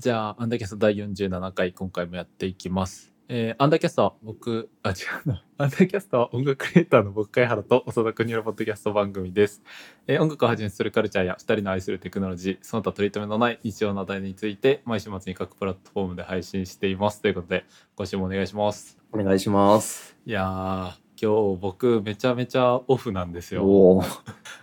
[0.00, 4.94] じゃあアンダーキャスト第47回今回もやっていきますえー、アンダーキャストは僕あ違
[5.24, 9.62] うなアンダーキャストは音楽クリエイターの僕貝原と長田国のポッドキャスト番組です、
[10.08, 17.64] えー音楽をはじめするカルチャーや2人の愛するテクノロジーその他取り留めのない日常の話題について毎週末に各プラットフォームで配信していますということで
[17.94, 20.16] 今週もお願いしますお願いします。
[20.26, 24.02] いやー今日僕めちゃめちゃオフなんですよおお。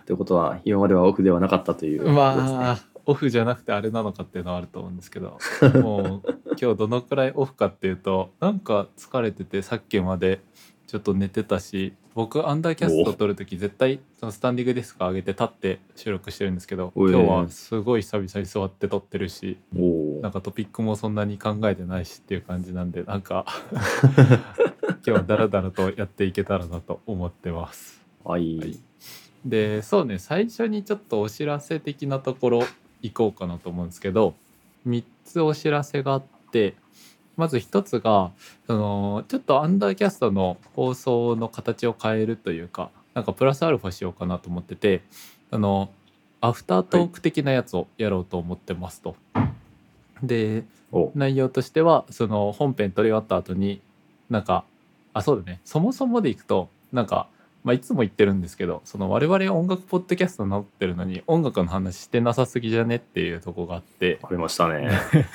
[0.06, 2.10] ということは今まではオフではなかったというね。
[2.10, 2.78] まあ
[3.08, 5.38] オフじゃなくてあれなのかっていうのはあると思うんですけど
[5.80, 10.42] もう今日どのくらいオフかっていうとなんか疲れててさっきまで
[10.86, 19.58] ちょっと寝てたし僕アンダーキャスト撮る時絶対そのスタンディングデスク上げて立って収録してるんですけど今日はすごい久々に座って撮ってるし。
[20.20, 28.04] なんかトピックもそんなに考えてないしっていう感じなんでなんか 今日はダラダラとやっていけたらなと思ってます。
[28.24, 28.58] はい。
[28.58, 28.78] はい
[29.44, 32.62] でそうね最初にちょっとお知らせ的なところ
[33.02, 34.34] 行こうかなと思うんですけど
[34.86, 36.74] 3つお知らせがあって
[37.36, 38.32] まず1つが
[38.66, 45.02] そのちょっとアンダーキャストの放送の形を変えるというかなんかプラスアルファしようかなと思ってて
[45.50, 45.90] あの
[46.40, 49.16] アフタートーク的なやつをやろうと思ってますと。
[50.22, 53.80] でお内容としてはその本編撮り終わった後に
[54.30, 54.64] なんか
[55.12, 57.28] あそうだねそもそもでいくとなんか、
[57.68, 64.90] まあ、いつも言ってるんですけどその我々音楽ポッドキャストになってるのに音楽の話してなさすぎじゃねっていうとこがあってありましたね。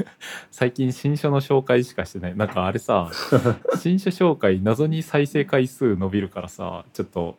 [0.50, 3.12] 最近新書の紹介しかしてないなんかあれさ
[3.78, 7.38] 新書紹介謎に再生回数伸びるからさちょっと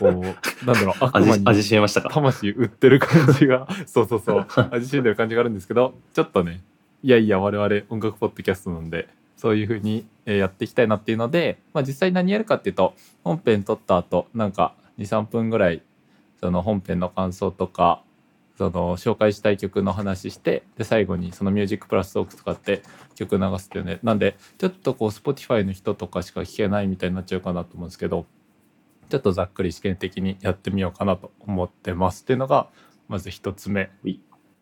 [0.00, 0.10] こう
[0.66, 2.08] なんだろう悪魔に味味しめましたか？
[2.10, 6.62] 魂売ってる感じがそうそうそう味しんでる感じがあるんですけどちょっとね
[7.04, 9.08] いやいや我々音楽ポッドキャストなんで
[9.46, 15.82] そういう風にえーやっていきたいなっていうので、まあ、実際何やるかっていうと本編撮った後なんか23分ぐらい
[16.40, 18.02] その本編の感想とか
[18.58, 22.82] その紹介したい曲の話してで最後にそのミュージックプラストーク使って
[23.14, 28.26] 曲流すっていうねなんでちょっとこう Spotify の人とかしか聞けないみたいになっちゃうかなと思うんですけど
[29.08, 32.66] ちょっとざっくり試験的にやってみようかなと思ってますっていうのが
[33.06, 33.90] まず一つ目。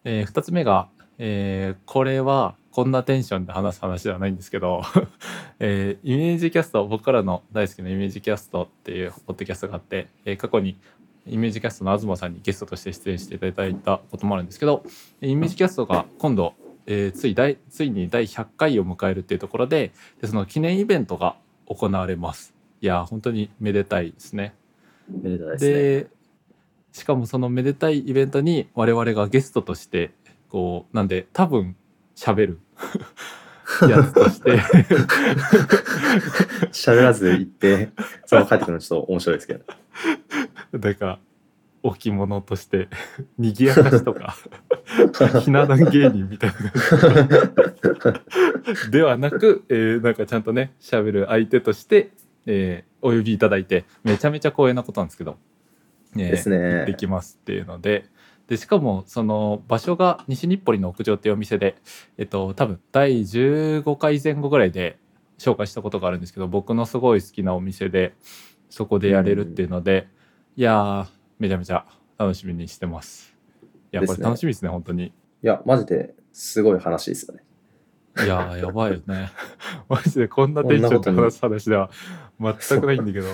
[0.04, 4.82] えー二つ目が、えーこれはこんなテンションで話す話ではないんですけど、
[5.60, 10.76] えーイメージキャスト僕らの大好きなイメージキャストっていうポッドキャストがあって、えー過去に
[11.24, 14.82] イメージキャストの東さんにゲストとして出演していただいたこともあるんですけど
[15.22, 16.54] イメージキャストが今度、
[16.86, 21.36] えーつい第ついに第100回を迎えるっていうところででその記念イベントが
[21.66, 22.56] 行われます。
[22.80, 24.52] いやー本当にめでたいですね。
[25.08, 25.72] めでたいですね。
[25.72, 26.06] で
[26.90, 30.10] しかもそのめでたいイベントに我々がゲストとして
[30.48, 31.76] こうなんで多分
[32.16, 32.60] 喋る
[33.88, 34.60] やつとして。
[36.72, 37.90] 喋らず行って、
[38.26, 39.64] その帰ってくるのちょっと面白いですけど。
[40.78, 41.18] なんか
[41.84, 42.88] 置物として
[43.38, 44.34] 賑やかしとか
[45.40, 46.56] ひな壇芸人みたいな。
[48.90, 52.10] ではなく、えーなんかちゃんとね喋る相手として、
[52.46, 55.36] えーお呼びいただいてめちゃめちゃ光栄なことなんですけど、
[56.16, 56.56] えーですね。
[56.56, 58.06] 行ってきますっていうので
[58.48, 61.76] でしかもその場所が西日暮里の屋上っていうお店で、
[62.18, 64.98] えっと、多分第15回前後ぐらいで
[65.38, 68.14] 紹介したことがあるんですけど僕のすごい好きなお店で
[68.68, 70.08] そこでやれるっていうので、
[70.56, 71.06] いやー
[71.38, 71.86] めちゃめちゃ
[72.18, 73.34] 楽しみにしてます。
[73.92, 75.06] いやねれ楽しみですね本当に。
[75.06, 75.12] い
[75.42, 77.44] や、マジですごい話ですよね。
[78.24, 79.30] いやーやばいよね。
[79.88, 81.90] マジでこんなテンションで話す話では
[82.40, 83.26] 全くないんだけど。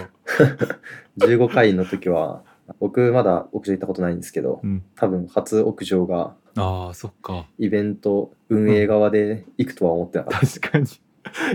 [1.18, 2.42] 15回の時は、
[2.78, 10.46] 僕まだ屋上行ったことないんですけどう、ん、多分初屋上がああそっかイベント運営側で行くとは思ってなかった。
[10.46, 10.86] 確かに。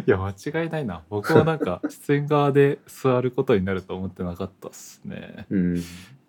[0.06, 0.30] いや間
[0.64, 5.78] 違いないな僕はなんか 出演側で座ることになると思ってなかったっすねうん。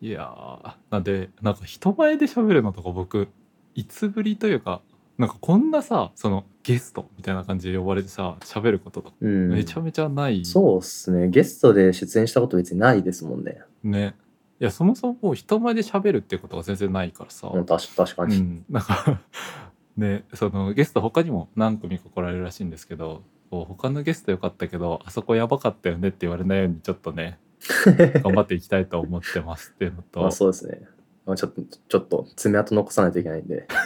[0.00, 3.28] いやーなんでなんか人前で喋るのとか僕
[3.74, 4.80] いつぶりというか
[5.18, 11.28] なんかこんなさそのゲストみたいな感じで呼ばれてさ喋ることとかうん、めちゃめちゃない、そうっすね。
[11.28, 13.60] ゲストで出演したこと別にないですもんね。
[13.82, 14.14] ね
[14.58, 18.36] いやそもそも人前で喋るっていうことが全然ないからさ、うん、確確かに。
[18.36, 19.20] うん、なんか
[19.96, 27.38] ねそのゲスト他にも何組か来られるらしいんですけどこう他のゲストよかったけどあそこやばかったよねって言われないようにちょっとね
[28.22, 30.80] 頑張っていきたいと思ってますっていうのとまあそうですね。
[31.26, 33.66] まあ、ちょっと、ちょっと爪痕残さないといけないんで。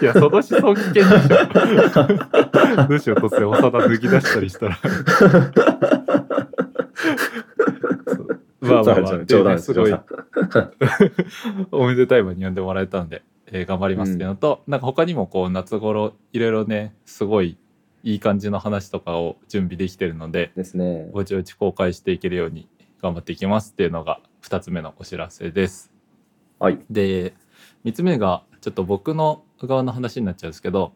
[0.00, 4.78] いやその思想危険でしょどうしよう突然お皿脱ぎ出したりしたら
[8.70, 9.94] まあまあまあ冗談ですごい
[11.72, 17.56] おめでたい場に呼んでもらえたんで、えー頑張りますっていうのと、なんか他にもこう夏頃いろいろねすごい
[18.02, 21.10] いい感じの話とかを準備できてるのでですね。
[21.12, 22.68] ぼちぼち公開していけるように
[23.02, 25.92] 頑張っていきますっていうのが2つ目のお知らせです。
[26.58, 26.78] はい。
[26.90, 27.34] で
[27.84, 30.92] 3つ目がちょっと僕の側の話になっちゃうんですけど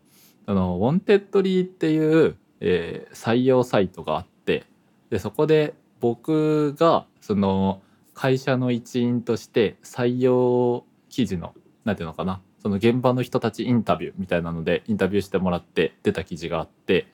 [0.46, 4.64] あのウォンテッドリーっていう、えー採用サイトがあって
[5.10, 5.74] でそこで
[6.04, 7.80] 僕がその
[8.12, 11.54] 会社の一員として採用記事の
[11.86, 17.06] なんていうのかなその現場の人たちインタビューみたいなのでインタビューしてもらって出た記事があって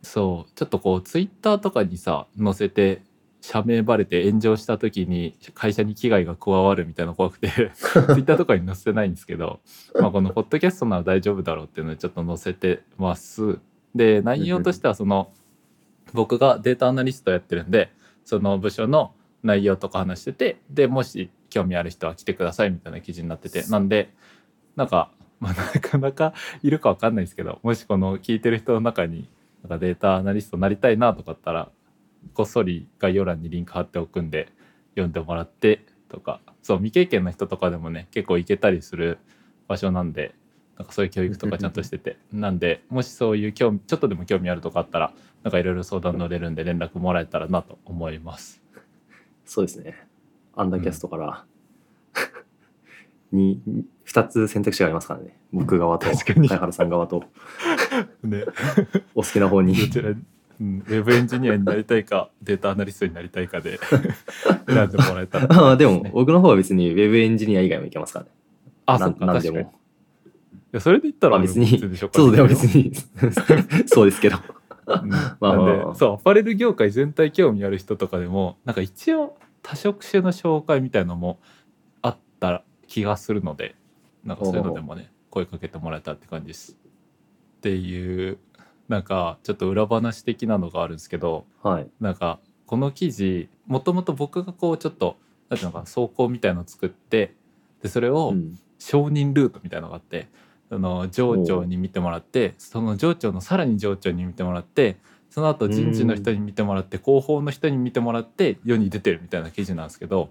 [0.00, 3.02] そうちょっとこうツイッターとかにさ載せて
[3.42, 9.60] 社名バレて炎上した時に会社に危害が加わるみたいなの怖くて ツイッターとかに載せてないんですけど、
[10.00, 13.58] まあ、このポッドキャストなら大丈夫だろうっていうのでちょっと載せてます。
[13.94, 15.32] で内容としてはその
[16.14, 17.90] 僕がデータアナリストやってるんで
[18.24, 24.10] その部署の内容とか話しててでもし興味ある人は来てくださいみたいな記事になっててなんで
[24.76, 25.10] なんか、
[25.40, 26.32] まあ、 なかなか
[26.62, 29.28] いるかわかんないですけどもしこの聞いてる人の中に
[29.62, 31.70] なんかデータアナリストになりたいなとかあったら
[32.34, 34.48] こっそり概要欄にリンク貼っておくんで
[34.90, 39.18] 読んでもらってとかそう未経験の人とかでもね結構行けたりする
[39.66, 40.34] 場所なんで
[40.78, 48.62] なんかそういう教育とかちゃんとしてて なんでもしそういう興味ちょっとでも興味あるとかあったらなんかいろいろ相談乗れるんで連絡もらえたらなと思います。
[49.44, 50.06] そうですね。
[50.54, 51.44] アンダーキャストから、
[53.32, 53.60] に、
[54.04, 55.36] 二つ選択肢がありますからね。
[55.52, 57.24] 僕側と、貝原さん側と、
[58.22, 58.44] ね、
[59.14, 59.74] お好きな方に。
[59.74, 60.12] どちら、う
[60.64, 63.80] ん、ウェブエンジニアになりたいかデータアナリストになりたいかで
[64.68, 68.30] 選んでもらえたらああ、でもね、僕の方は別にウェブエンジニア以外もいけますからね。
[68.86, 69.72] あ、なそっか、なんでも。
[70.72, 71.78] や、それで言ったらまあ別に
[72.12, 72.92] そうでも別に、
[73.86, 74.38] そうですけど。
[74.86, 75.10] うん。
[75.10, 75.94] まあで。
[75.94, 81.38] そうアパレル業界全体興味ある人とかでもなんか一応多職種の紹介みたいのも
[82.00, 83.76] あった気がするので
[84.24, 86.76] なんかそういうのでもね声かけてもらえたらって感じです。
[87.58, 88.38] っていう
[88.88, 91.86] なんかちょっと裏話的なのがあるんですけどはい。
[92.00, 95.16] なんかこの記事もともと僕がこうちょっと
[95.50, 97.34] なんていうのかな走行みたいのを作って
[97.82, 98.58] でそれを、うん。
[98.82, 100.26] 承認ルートみたいなのがあって
[100.72, 104.96] その上長に見てもらってその上長のさらに上長に見てもらって
[105.28, 110.30] その後人事の人に見てもらって広報の人に見てもらって世に出てるみたいな記事なんですけど。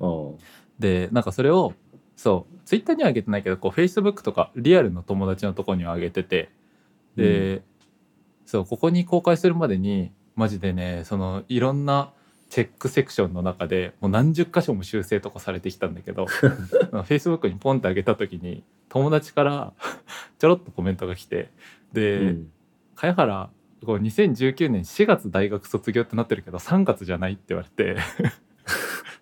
[0.00, 0.34] うん
[0.78, 1.72] でなんかそれを
[2.16, 6.50] そうツイッターには上げてないけどこうフェイスブックとかリアルの友達のとこには上げてて
[7.16, 7.62] で、
[8.44, 12.12] そうここに公開するまでにマジでねそのいろんな
[12.50, 18.62] チェックセクションの中でもう何十箇所も修正とかされてきたんだけどフェイスブックにポンって上げた時に
[18.96, 19.72] 友達から
[20.38, 21.50] ちょろっとコメントが来て
[21.92, 22.50] で、うん。
[22.94, 23.50] 茅原
[23.84, 28.00] こう2019年4月大学卒業ってなってるけど3月じゃないって言われて。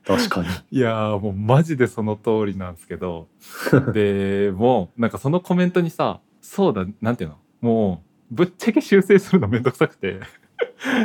[0.06, 0.48] 確かに。
[0.70, 3.28] いやーもうマジでその通りなんですけど。
[3.92, 7.38] でもうなんかそのコメントにさそうだなんていうの？
[7.60, 10.20] もうぶっちゃけ修正するのめんどくさくて。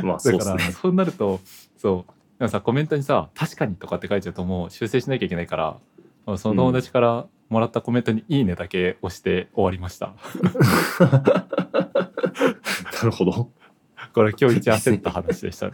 [0.04, 0.60] まあ、そうだから。
[0.72, 1.40] そうなると
[1.78, 2.12] そう。
[2.40, 10.14] でもさコメントにさ「確かに」とかって書いちゃうともう修正しなきゃいけないからその友達からもらったコメントに「いいね」だけ押して終わりました。
[11.02, 11.10] な
[13.04, 13.52] るほど。
[14.14, 15.74] これ今日一焦った話でしたね。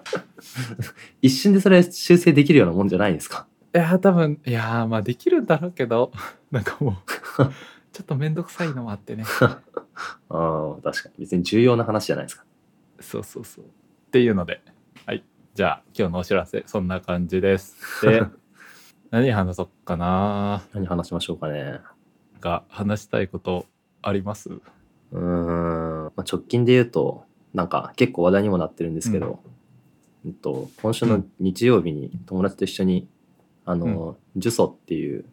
[1.22, 3.46] 一瞬でそれ修正できるようなもんじゃないですか？
[3.74, 6.12] いやー多分いやーまあできるんだろうけど
[6.50, 6.94] なんかもう
[7.92, 9.60] ちょっと面倒くさいのもあってね あ
[10.30, 11.14] あ、確かに。
[11.20, 12.44] 別に重要な話じゃないですか。
[13.00, 13.68] そうそうそうっ
[14.10, 14.62] ていうので
[15.06, 18.22] はいじゃあ今日のお知らせそんな感じですで
[19.12, 20.62] 何話そうかな。
[20.72, 21.80] 何話しましょうかね。
[22.40, 23.66] が話したいこと
[24.00, 24.48] あります？
[24.48, 29.40] うーん、まあ、直近で言うと、なんか結構話題にもなってるんですけど、
[30.24, 30.32] うん。
[30.32, 33.06] と、今週の日曜日に友達と一緒に、
[33.66, 35.26] あの、ジュソっていう、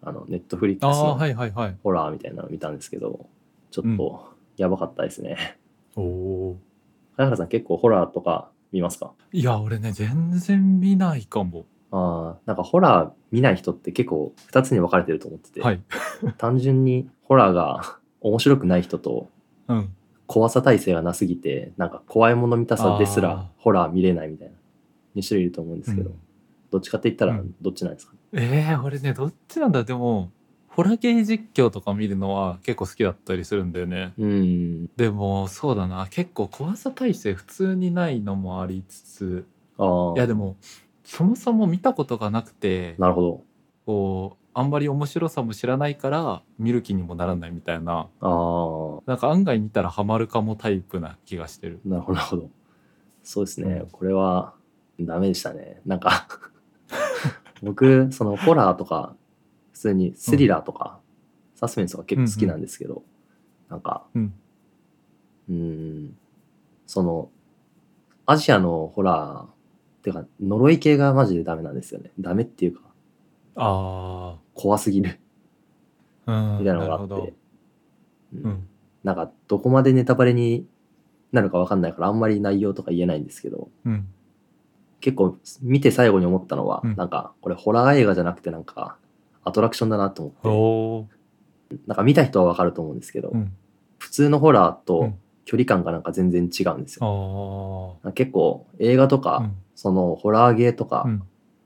[0.00, 3.26] あの、ネットフリックスのホラーみたいなのを見たんですけど、
[3.72, 5.58] ちょっとやばかったですね。
[5.96, 6.56] おお
[7.16, 9.10] 早原さん結構ホラーとか見ますか？
[9.32, 15.80] いや俺ね全然見ないかもああ、なんかホラー見ない人って結構2つに分かれてると思ってて、はい。
[16.38, 19.28] 単純にホラーが 面白くない人と、
[19.68, 19.94] うん。
[20.26, 24.54] 怖さ耐性がなすぎてなんか怖いもの見たさですらホラー見れないみたいな
[25.16, 26.16] 2種類いると思うんですけど、うん。
[26.70, 27.54] どっちかって言ったらうん。
[27.60, 29.84] どっちなんですか、えー、俺ねどっちなんだ？
[29.84, 30.30] でも
[30.68, 34.14] ホラゲー実況とか見るのは結構好きだったりするんだよね。
[34.16, 34.86] うん。
[34.96, 36.06] でもそうだな。
[36.08, 39.46] 結構怖さ耐性普通にないのもありつつ。
[39.76, 40.56] ああいやでも
[41.14, 43.44] そもそも見たことがなくてなるほど。
[43.84, 48.08] こうあんまり面白さも知らないから見る気にもならないみたいな。
[48.20, 51.80] ああなんか案外見たらハマるかもタイプな気がしてる。
[51.84, 52.50] なるほど
[53.22, 53.90] そうですね、うん。
[53.90, 54.54] これは
[54.98, 55.82] ダメでしたね。
[55.84, 56.26] なんか
[57.62, 59.14] 僕そのホラーとか
[59.72, 60.98] 普通にスリラーとか
[61.56, 63.02] サスペンスが結構好きなんですけど、
[63.68, 64.34] なんかうん。
[65.50, 66.16] うーん。
[66.86, 67.28] その
[68.24, 69.50] アジアのホラーっ
[70.02, 72.10] ていうか呪い系がマジでダメなんですよね。
[72.18, 72.80] ダメっていうか
[73.56, 75.18] あ怖すぎる。
[76.26, 77.14] あうんみたいなのがあって。
[77.14, 77.32] なるほど、
[78.34, 78.42] うん。
[78.42, 78.68] うん。
[79.04, 80.66] なんかどこまでネタバレに
[81.32, 84.08] なるかわかんないからあんまり内容とか言えないんですけどうん。
[85.00, 86.96] 結構見て最後に思ったのは、うん。
[86.96, 88.96] なんかこれホラー映画じゃなくてなんか
[89.44, 91.12] アトラクションだなと思って。
[91.86, 93.52] なんか見た人はわかると思うんですけど、うん。
[93.98, 95.18] 普通のホラーうとん。
[95.44, 97.98] 距離感がなんか全然違うんですよ。
[98.04, 101.22] あ結構映画とか、そのホラーゲーとか、うん。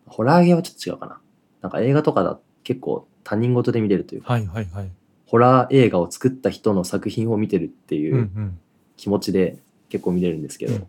[0.06, 1.20] ホラーゲーはちょっと違うかな。
[1.62, 4.90] なんか映画とかだ結構他人事で見れるというか、はいはいはい。
[5.26, 8.58] ホラー映画を作った人の作品を見てるってうんいううん
[8.96, 9.58] 気持ちで
[9.88, 10.86] 結構見れるんですけど、うん。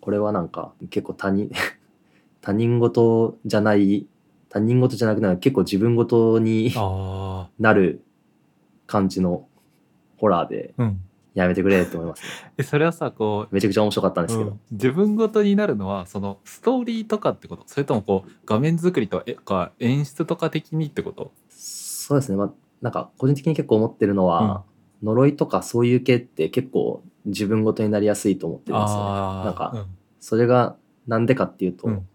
[0.00, 1.50] これはなんか結構他人
[2.42, 4.06] 他人事じゃない
[4.48, 8.02] 他人事じゃなくなる結構自分事にあなる
[8.86, 9.46] 感じの
[10.18, 11.00] ホラーであうん
[11.34, 12.28] やめてくれって思いますね。
[12.58, 14.60] えそれはさこうめちゃくちゃ面白かったんですけど、うん。
[14.70, 17.64] 自分ごとになるのはそのストーリーとかってこと？
[17.66, 21.32] それともこう画面作りとえか演出とか的にってこと？
[21.48, 24.64] そうですね、まあ、なんか個人的に結構思ってるのは、
[25.02, 29.04] 呪いとかそういう系って結構自分ごとになりやすいと思ってるんですよね。
[29.44, 29.86] なんか
[30.20, 32.06] それがなんでかっていうと、うん。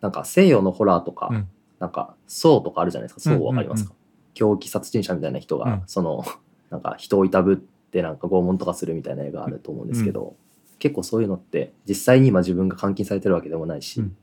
[0.00, 1.48] なんか西洋のホラーとか、うん。
[1.78, 3.20] なんか宋とかあるじゃないですか。
[3.20, 3.98] 宋わかりますか、うん
[4.34, 5.82] 狂気殺人者みたいな人が、うん。
[5.86, 6.24] その
[6.70, 10.36] なんか人をいたぶってなんか拷問とかするみたいな映画あると思うんですけど、
[10.78, 14.16] 結構そういうのって実際に今自分が監禁されてるわけでもないし、うん。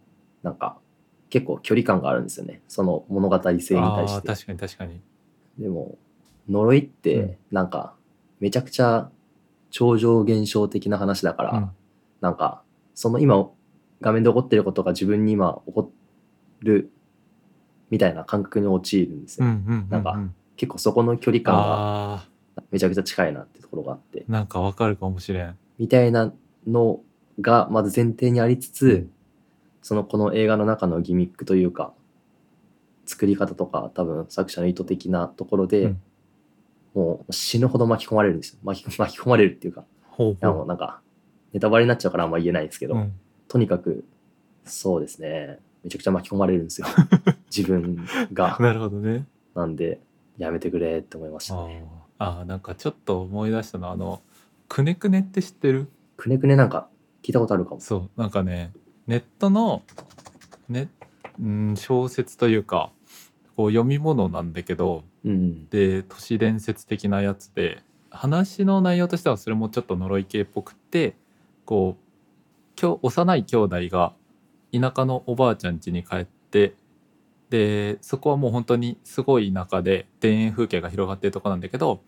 [0.43, 0.77] なんか
[1.29, 2.62] 結構距離感があるんですよね。
[2.67, 4.31] その物語性に対あして。
[4.31, 5.01] あ確かに確かに。
[5.57, 5.98] でも
[6.50, 6.89] 呪いっうん。
[6.89, 7.95] てなんか
[8.39, 9.10] めちゃくちゃ
[9.72, 11.69] 超常現象的な話だから、うん。
[12.22, 12.62] なんか
[12.93, 13.50] その今
[14.01, 15.91] 画面で起こってることが自分に今起こ
[16.62, 16.91] る
[17.89, 22.24] みたいな感覚に陥るんですよ、うんうんうんなんかうん結構そこの距離感が
[22.71, 24.25] めちゃくちゃ近いなってところがあって。
[24.27, 25.57] なんかわかるかもしれん。
[25.77, 26.33] みたいな
[26.67, 27.01] の
[27.41, 29.09] がまず前提にありつつ
[29.81, 31.93] そのこの映画の中のギミックというか
[33.05, 36.01] 作り方とか多分作者の意図的なところで、うん。
[36.95, 38.59] もう死ぬほど巻き込まれるんですよ。
[38.63, 40.65] 巻き 巻き込まれるっていうかほうほう。
[40.65, 41.01] なんか
[41.51, 43.13] ネタバレになっちゃうからあんま言えないんですけど、ううん。
[43.47, 44.05] とにかく
[44.63, 45.59] そうですね。
[45.83, 46.88] めちゃくちゃ巻き込まれるんですよ。
[47.55, 48.57] 自分が。
[48.59, 49.27] なるほどね。
[49.53, 50.00] なんで
[50.38, 51.63] やめてくれって思いました。
[51.63, 54.22] あねーあーなんかちょっと思い出したのはあの
[54.67, 55.88] くねくねって知ってる？
[56.17, 56.88] くねくねなんか
[57.24, 57.81] 聞いたことあるかも。
[57.81, 58.72] そうなんかね
[59.07, 59.84] ネットの
[60.69, 60.89] ね
[61.39, 62.91] うん小説というか
[63.55, 71.15] こう読み物なんだけどうんで都市伝説的なやつで話の内容としてはそれもちょっと呪い系っぽくって
[71.65, 72.05] こう
[73.01, 74.13] 幼い兄弟が
[74.74, 76.75] 田舎のおばあちゃん家に帰って
[77.49, 82.01] でそこはもう本当にすごい田舎で田園風景が広がってるとこなんだけど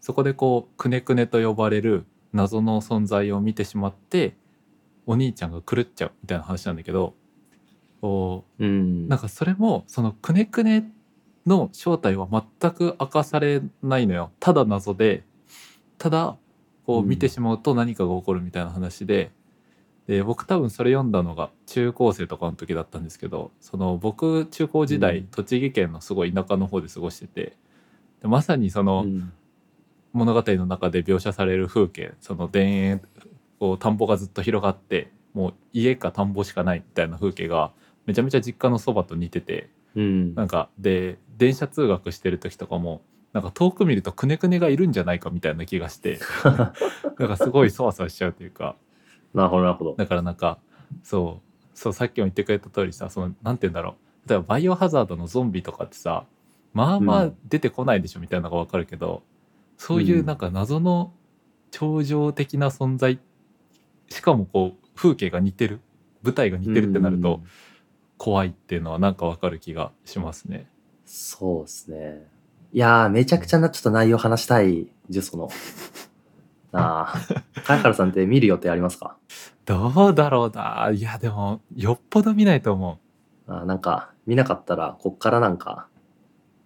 [0.00, 4.36] そこでこうくねくねと呼ばれる謎の存在を見てしまって
[5.06, 7.14] お兄ちゃんが狂っちゃうみたいな話なんだけど
[8.00, 9.08] こううん。
[9.08, 10.90] なんかそれもそのくねくね
[11.46, 14.32] の正体は全く明かされないのよ。
[14.40, 15.24] ただ謎で
[15.98, 16.36] ただ
[16.86, 19.32] こううん見てしまうと何かが起こるみたいな話で,、
[20.06, 25.26] で僕多分それ読んだのが中高生とかの時だったんですけどその僕中高時代、うん。
[25.26, 27.56] 栃木県のすごい田舎の方で過ごしてて
[28.22, 29.32] でまさにその、うん。
[30.12, 33.02] 物語の中で描写される風景その田園
[33.60, 37.72] こう田んぼがずっと広がってもう家か田んぼしかないみたいな風景が
[38.06, 40.34] めちゃめちゃ実家のそばと似ててうん。
[40.34, 46.18] なんかで電車通学してる時とかもなんか遠く見るとくねくねがいるんじゃないかみたいな気がして
[47.18, 48.76] なんかすごいそわそわしちゃうというか
[49.36, 49.94] なるほどなるほど。
[49.96, 50.58] だからなんか
[51.02, 54.28] そうそうさっきも言ってくれた通りさそのなんて言うんだろう。
[54.28, 56.24] 例えばバイオハザードのゾンビとかってさ
[56.72, 59.22] まあまあ出てこないでしょみたいなのがわかるけど、
[59.78, 61.12] そういうなんか謎の
[61.70, 63.20] 超常的な存在
[64.08, 65.80] しかもこう風景が似てる
[66.22, 67.48] 舞台が似てるってなるとうん。
[68.18, 70.70] 怖いっていうのはなんかわかる気がしますね。
[71.04, 72.26] そうですね。
[72.72, 75.50] いやーめちゃくちゃなちょっと内容話したいジュソの
[76.78, 79.16] ああ貝原さんって見る予定ありますか？
[79.64, 80.90] どうだろうな。
[80.94, 82.98] いやでもよっぽど見ないと思
[83.48, 85.88] あーなんか見なかったらこっからなんか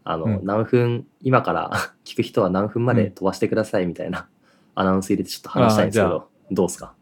[0.04, 0.40] あの、うん。
[0.44, 1.70] 何分今から
[2.04, 4.28] 聞く人は何分まで飛ばしてくださいみたいな
[4.74, 6.94] アナウンス入れてちょっと話したいんですけどどうですか？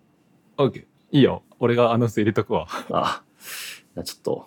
[0.58, 0.62] う。
[0.66, 1.42] OK いいよ。
[1.60, 2.66] 俺がアナウンス入れとくわ。
[2.90, 3.22] あ
[3.96, 4.46] あちょっと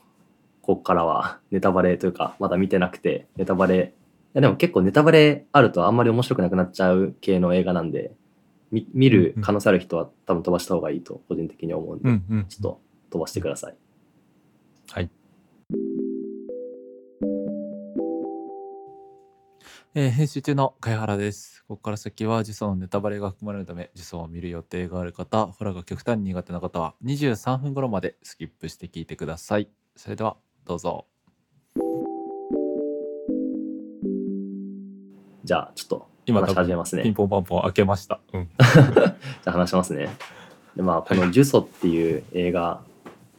[0.62, 3.94] こっからはネタバレというかまだ見てなくてネタバレ。
[4.34, 8.14] いやでも結構ネタバレあるとあんまり面白くなくなっちゃう系の映画なんで
[8.72, 12.46] み見る可能性ある人は多分飛ばした方がいいと個人的には思うんで、うんうん。
[12.46, 13.76] ちょっと飛ばしてください。
[14.90, 15.10] はい。
[19.94, 21.66] えー編集中の貝原です。
[21.68, 29.68] ここから先は呪詛のネタバレが含まれるため、呪詛を見る予定がある方、ホラーが極端に苦手な方は23分頃までスキップして聞いてください。
[29.98, 31.08] それではどうぞ。
[35.44, 38.20] じゃあちょっと今話し始めますねピンポンパンポン開けました。
[38.34, 38.50] うん。
[38.58, 40.10] じゃあ話しますね。
[40.76, 42.82] でまあこの「呪詛」っていう映画、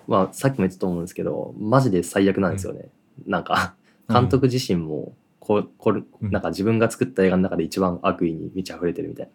[0.06, 2.88] まあさっきも言ったと思うんですけどマジで最悪なんですよね。
[3.26, 3.75] なんか
[4.08, 9.30] 監督自身もこうこれうんなんか自分が作った映画の中で一番悪意に満ち溢れてるみたい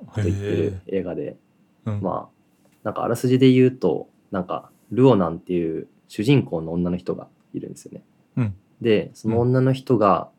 [0.00, 1.36] なこと言ってる映画で、
[1.84, 8.02] うん、まあなんかあらすじで言うとなんかルオナンっていう主人公の女の人がいるんですよね。
[8.38, 10.30] うんでその女の人が、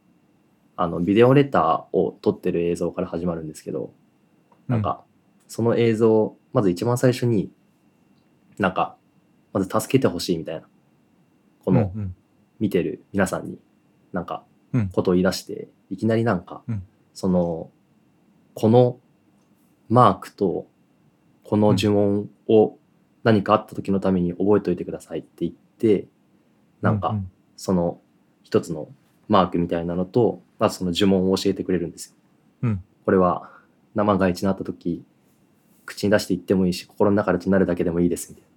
[0.75, 3.93] あのビデオレターを撮ってる映像から始まるんですけど
[4.67, 5.03] なんか
[5.47, 7.51] その映像まず一番最初に
[8.57, 8.95] なんか
[9.53, 10.67] まず助けてほしいみたいなこ
[11.65, 11.91] この
[12.59, 13.59] 見てる皆さんに
[14.13, 14.89] なんかうん。
[14.89, 16.83] ことを言い出していきなりなんかうん。
[17.13, 17.69] その
[18.53, 18.99] この
[19.89, 20.67] マークと
[21.43, 22.77] この呪文を
[23.23, 26.07] 何かあった時のために覚えておいてくださいって言って
[26.81, 27.15] なんか
[27.57, 27.99] その
[28.43, 28.87] 一つの
[29.27, 32.15] マークみたいなのとまずその呪文を教えてくれるんですよ。
[32.61, 32.83] うん。
[33.03, 33.49] これは
[33.95, 35.03] 生が一になった時
[35.87, 38.49] 口に出して言ってもいいし心の中で唱えるだけでもいいですみたいな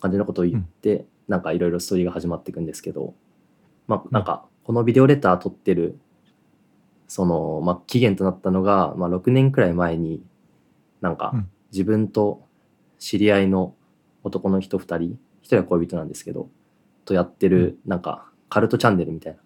[0.00, 3.14] 感じのことを言って、なんかいろいろストーリーが始まっていくんですけど
[3.86, 5.98] まあなんかこのビデオレター撮ってる
[7.06, 10.22] その、まあ、期限となったのが、まあ、6年くらい前に
[11.02, 11.48] なんかうん。
[11.72, 12.46] 自分と
[12.98, 13.74] 知り合いの
[14.24, 16.50] 男の人2人1人は恋人なんですけど
[17.06, 19.38] とやってるなんかカルトチャンネルみたいな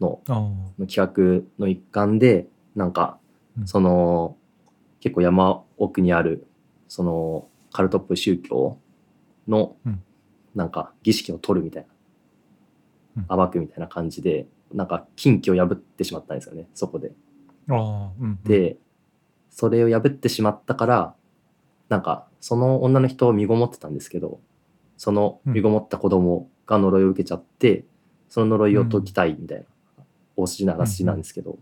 [0.00, 3.18] のの企画の一環でなんか
[3.58, 3.66] うん。
[3.66, 4.36] その
[5.00, 6.46] 結構山奥にある
[6.88, 8.78] そのカルトっぽい宗教
[9.48, 10.02] のうん。
[10.54, 11.86] なんか儀式を取るみたい
[13.16, 13.26] うん。
[13.28, 17.12] な暴くみたいな感じでなんか禁忌を破ってしまったんですよねそこで。
[18.44, 18.76] で
[19.50, 21.14] それを破ってしまったから
[21.88, 24.40] なんかその女の人を身ごもってたんですけど
[24.96, 27.84] その身ごもった子供が呪いを受けちゃって、
[28.28, 29.64] その呪いを解きたいみたいな
[30.40, 31.58] 大筋な話なんですけど。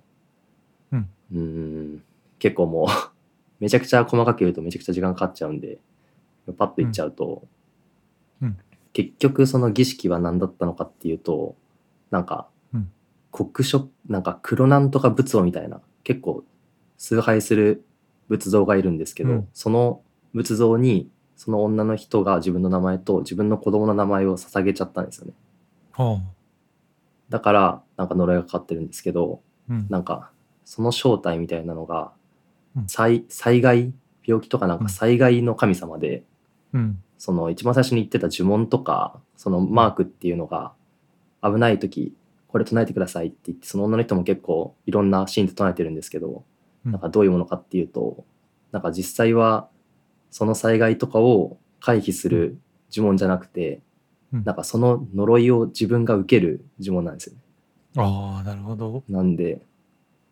[0.92, 1.08] うん。
[1.32, 2.02] うーん。
[2.38, 2.86] 結構もう
[3.60, 5.78] めちゃくちゃ細かく言うとめちゃくちゃ時間かかっちゃうんで
[6.56, 7.46] パッと言っちゃうと、
[8.40, 8.56] うん。
[8.92, 11.56] 結局その儀式は何だったのかっていうと
[12.10, 12.90] なんか、うん。
[13.32, 16.44] 黒色なんか黒なんとか仏像みたいな結構
[16.96, 17.84] 崇拝する
[18.28, 19.48] 仏像がいるんですけど、うん。
[19.52, 25.34] その仏像にその女の人が自分の名前と自分の子供の名前を捧げちゃったんですよね。
[25.92, 26.20] は
[27.28, 29.86] だからなんか呪いがかかってるんですけどあうん。
[29.90, 30.30] なんか
[30.64, 32.12] その正体みたいなのが、
[32.76, 32.88] うん。
[32.88, 33.92] 災災害？
[34.26, 34.82] 病気とかなんうん。
[34.84, 36.24] か災害の神様で、
[36.72, 37.02] うん。
[37.18, 40.72] その一番最初に言ってた呪文とかそのマークっていうのが
[41.42, 42.14] 危ない時
[42.46, 46.44] これ唱えてくださいって言ってその女の人も結構いろんなシーンで唱えてるんですけど、
[46.86, 46.92] うん。
[46.92, 48.24] なんかどういうものかっていうと
[48.72, 49.68] なんか実際は
[50.30, 52.58] その災害とかを回避する
[52.92, 53.82] 呪文じゃなくて、うん
[54.32, 57.40] なんかその呪いを自分が受ける呪文なんですよね。
[57.96, 59.02] ああなるほど。
[59.08, 59.62] なんで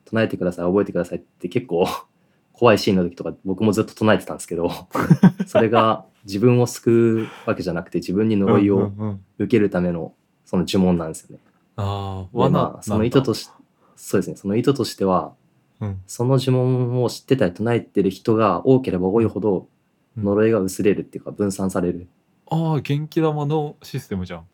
[0.05, 1.87] 唱えてください覚えてくださいって結構
[2.53, 4.71] 怖いシーンの時とか僕もずっと唱えてたんですけど
[5.47, 8.93] それが自分を救うわけじゃなくて自分に呪いを
[9.39, 11.43] 受けるためのその呪文なんですよね。
[11.77, 13.51] ああでまあその意図としし
[13.97, 14.37] そうですね。
[14.37, 15.35] その意図としては
[15.81, 16.01] うん。
[16.07, 19.69] その呪文を知ってたり唱えてる人が多ければ多いほど
[20.17, 20.25] うん。
[20.25, 22.07] 呪いが薄れるっていうか分散される
[22.49, 24.47] ああ元気玉のシステムじゃん。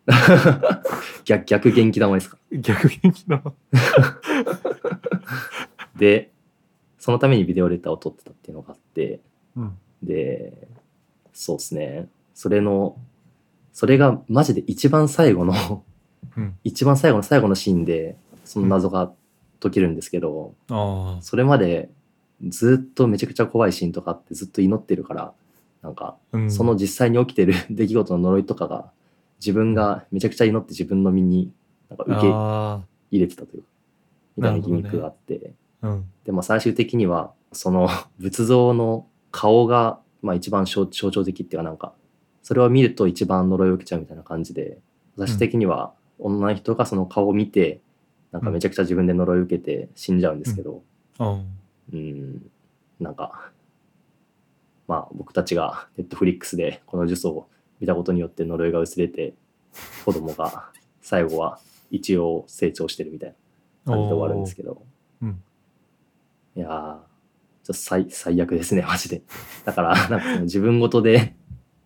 [1.24, 2.38] 逆逆元気玉ですか？
[2.52, 3.52] 逆元気玉。
[5.96, 6.30] で
[6.98, 9.20] そのためにビデオレターを撮ってたっていうのがあって
[9.56, 9.78] うん。
[10.02, 10.68] で
[11.32, 12.08] そうですね。
[12.34, 12.96] それの
[13.72, 15.84] それがマジで一番最後の
[16.36, 16.56] うん。
[16.64, 19.12] 一番最後の最後のシーンでその謎が
[19.60, 21.88] 解けるんですけど、あそれまで
[22.48, 25.32] ずっとめちゃくちゃ怖いシーンとかあってずっと祈ってるから
[25.82, 26.16] なんか
[26.48, 28.90] その実際に起きてる 出来事の呪いとかが
[29.40, 31.52] 自分がめちゃくちゃ祈って自分の身に
[31.88, 33.68] なんか受けあ入れてたというか
[34.36, 36.04] みたいなギミックがあって、あうん。
[36.24, 41.92] でも最終的にはその 仏像の顔がまあ一番象象徴的っていうかなんか
[42.42, 44.78] それを見ると一番呪いを受けちゃうみたいな感じで
[45.18, 47.80] 最終的には女の人がその顔を見て
[48.30, 50.82] なんかめちゃくちゃ自分で呪いを受けて死んじゃうんですけど、
[51.18, 51.38] あ
[51.92, 52.50] うん、
[52.98, 53.51] なんか、
[54.92, 57.48] まあ僕たちがネットフリックスでこの呪詛を
[57.80, 59.32] 見たことによって呪いが薄れて、
[60.04, 61.58] 子供が最後は
[61.90, 63.34] 一応成長してるみたい
[63.86, 64.82] な感じで終わるんですけど、
[65.22, 65.42] うん。
[66.54, 69.22] いやー、ちょっと最最悪ですね、マジで。
[69.64, 71.34] だから、なんか自分ごとで、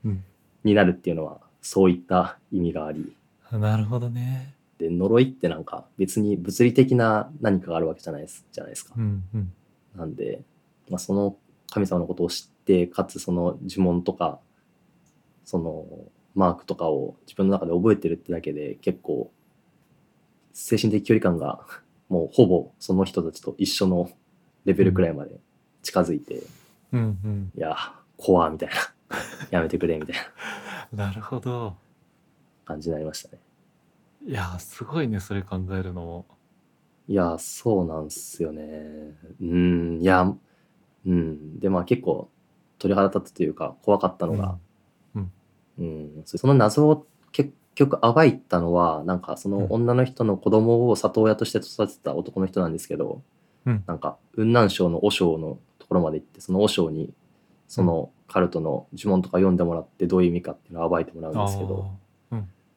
[0.05, 0.25] うん。
[0.65, 3.15] になるっていうのは、そういった意味があり、
[3.53, 4.57] なるほどね。
[4.79, 8.95] で呪いってなんか別に物理的な何かがあるわけじゃないですじゃないですか。
[8.97, 9.53] うんうん。
[9.97, 10.43] なんで、
[10.91, 11.37] まあ、その
[11.77, 14.41] 神様のことを知ってかつその呪文とか
[15.45, 15.85] その
[16.35, 19.31] マークとかを自分の中で覚えてるってだけで結構
[20.55, 21.61] 精神的距離感が
[22.09, 24.09] もうほぼその人たちと一緒の
[24.65, 25.39] レベルくらいまで
[25.83, 26.43] 近づいて、
[26.93, 27.53] うんうん。
[27.55, 27.77] いや
[28.17, 28.75] 怖みたいな。
[29.51, 30.17] やめてくれみたい
[30.93, 31.05] な。
[31.07, 31.77] なるほど。
[32.65, 33.43] 感じになりましたね。
[34.25, 36.27] いやすごいねそれ考えるのも。
[37.09, 38.65] いや、そうなんすよね。
[39.41, 40.35] うん、いや、
[41.07, 41.61] うん。
[41.61, 42.31] で、まあ結構
[42.79, 44.59] 鳥肌立つというか怖かったのが、
[45.79, 53.23] うん、そその謎を結局暴いたのは、なんかその女の人の子供を里親として育てた男の人なんですけど、
[53.67, 53.85] うん。
[53.87, 57.13] なんか雲南省の和尚のところまで行って、その和尚に
[57.69, 61.91] そのカルトの呪文とか読んでもらってどういう意味かっていうのを暴いてもらうんですけど、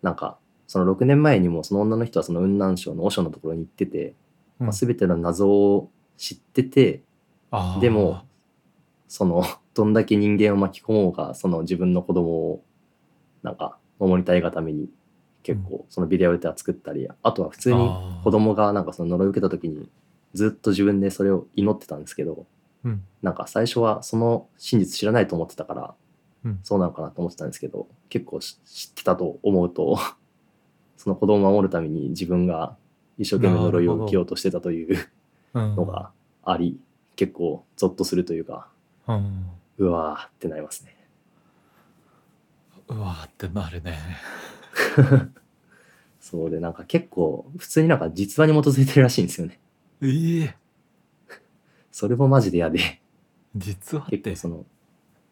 [0.02, 0.38] なんか
[0.68, 4.15] その6年前にもその女の人はその雲南省の和尚のところに行ってて、
[4.60, 4.68] うん。
[4.68, 7.04] まあ、全ての謎を知ってて
[7.79, 8.23] でも
[9.07, 12.63] その どんだけ人間を巻き込もうがその自分の子供を
[13.43, 14.89] なんか守りたいがために
[15.43, 17.89] 結構そのビデオレター作ったり、あとは普通に
[18.23, 19.89] 子供がなんかその呪いを受けた時に
[20.33, 22.45] ずっと自分でそれを祈ってたんですけど
[22.83, 23.03] うん。
[23.21, 25.93] なんか最初はその真実知らないと思ってたから、
[26.45, 26.59] うん。
[26.63, 29.97] そうなのかなと思ってたんですけど結構し知ってたと思うと
[30.97, 32.75] その子供を守るために自分が
[33.17, 34.97] 一生懸命呪いを受けようとしてたという
[35.53, 35.75] うん。
[35.75, 36.12] のが
[36.43, 36.79] あり、
[37.19, 38.69] 結構ゾッとするというか
[39.05, 39.45] うん。
[39.77, 40.95] うわーってなりますね。
[42.88, 43.99] うわーってなるね。
[46.21, 49.60] そうでなんか結構普通になんか実話に基づいてるらしいんですよね。
[50.01, 50.55] ええ。
[51.91, 53.01] それもマジで嫌で
[53.53, 54.17] 実はって？
[54.19, 54.65] 結構その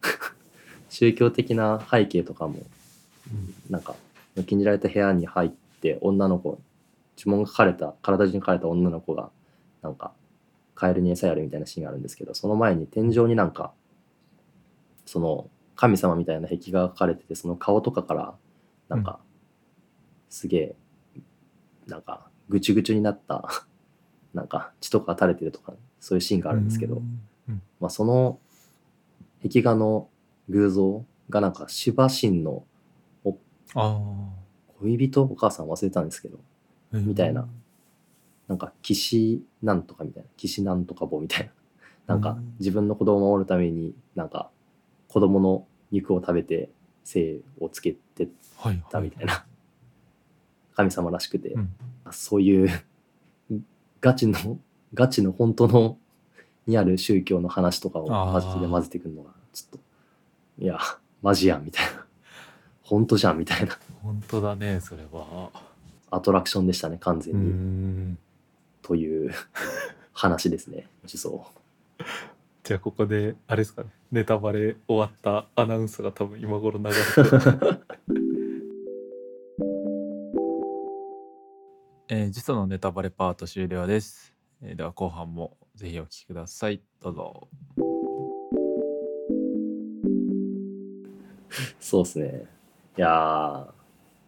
[0.90, 2.66] 宗教的な背景とかも
[3.70, 3.96] なんか
[4.46, 6.60] 禁じられた部屋に入って女の子
[7.18, 9.30] 呪文が書かれた体中に書かれた女の子が
[9.82, 10.12] なんか
[10.78, 13.74] カエルに餌やるみたいなシーンがあるんですけどその前に天井になんか
[15.08, 18.36] その神様みたいな壁画が描かれててその顔とかから
[18.88, 19.20] なんか
[20.30, 20.76] すげえ
[21.88, 23.66] なんかぐちゅぐちゅになった
[24.36, 28.40] なんか血とか垂れてるとかそういうシーンがあるんですけど、うんまあ、その
[29.42, 30.10] 壁画の
[30.50, 32.64] 偶像がなんかシバ神の
[33.74, 34.00] あ
[34.80, 35.24] 恋人？
[35.24, 36.40] お母さん忘れたんですけど
[36.94, 37.48] あみたいな
[38.48, 41.46] なんか騎士なんとかみたいな騎士なんとか棒みたい
[42.08, 42.16] な。
[42.16, 44.50] なんかうん自分の子供を守るためになんか
[45.10, 46.70] 子供の肉を食べて
[47.04, 49.46] 精をつけてはいたみたいな。
[50.76, 51.76] 神様らしくて、うん。
[52.12, 52.70] そういう
[54.00, 54.60] ガチの
[54.94, 55.98] ガチの本当の
[56.68, 60.80] にある宗教の話とかをマジで混ぜてくるのがちょっといや
[61.22, 62.06] マジやんみたいな。
[62.84, 63.78] 本当じゃんみたいな。
[64.02, 65.50] 本当だねそれは。
[66.10, 68.18] アトラクションでしたね完う全に、ん
[68.88, 69.32] という
[70.14, 70.88] 話ですね。
[71.06, 71.46] そ
[72.00, 72.04] う
[72.64, 73.90] じゃあここであれですかね。
[74.14, 77.30] ネタバレ終わったアナウンスが多分今頃流れてる。
[82.08, 86.82] えー、実のネタバレパート終了です、えーでは後半もぜひお聞きください。
[87.02, 87.50] どうぞ。
[91.82, 92.46] そうですね。
[92.98, 93.70] いやーい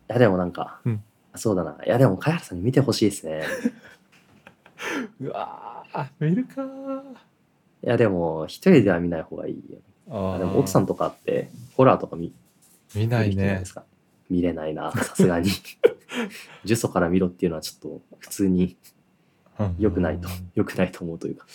[0.10, 1.02] やでもなんか、うん。
[1.36, 1.78] そうだな。
[1.86, 3.44] いやでも茅原さんに見てほしいですね
[5.20, 7.02] うわー見るかー。
[7.82, 12.34] いやでも一人では見ない方がいいよああでも奥さんとかってホラーとか見
[12.96, 13.64] 見ないね。
[14.30, 15.50] 見れないなさすがに。
[16.66, 18.78] 呪詛から見ろっていうのはちょっと普通に
[19.78, 21.46] 良くないと良くないと思うというか。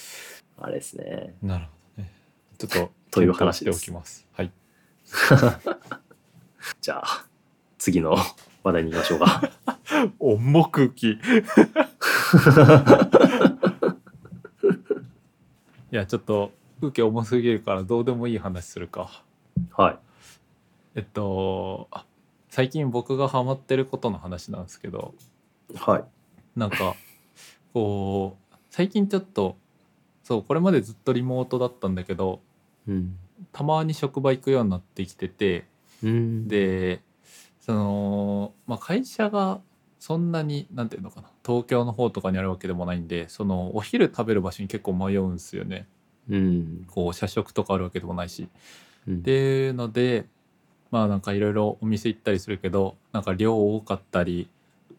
[0.59, 1.35] あれですね。
[1.43, 2.13] なるほどね。
[2.59, 3.93] ちょっと という話です。
[4.33, 4.53] はい。
[6.81, 7.27] じゃあ
[7.79, 8.17] 次の
[8.63, 9.51] 話題に行きましょうか。
[10.19, 11.19] 重くき
[15.95, 19.23] いやちょっと空気重すぎるからどうでもいい話するか。
[19.71, 19.99] はい。
[20.97, 22.05] えっとあ
[22.49, 25.15] 最近僕がハマってることの話なんですけど。
[25.77, 26.05] はい。
[26.57, 26.97] なんか
[27.73, 29.57] こう最近ちょっと
[30.25, 32.41] そうこれまでずっとリモートだったんだけど
[32.89, 33.17] うん。
[33.53, 35.65] たまに職場行くようになってきてて
[36.03, 36.49] うん。
[36.49, 37.03] で
[37.61, 39.61] その、まあ、会社が
[40.01, 45.87] そんなになんていうのかな東京の方とかにあるわけでもないんでそのお昼食べる場所に結構迷うんですよね。
[46.31, 46.87] うん。
[46.89, 48.49] こう社食とかあるわけでもないし。
[49.07, 49.15] うん。
[49.17, 50.27] っていうので
[50.91, 54.49] まあなんかいろいろお店行ったりするけどなんか量多かったり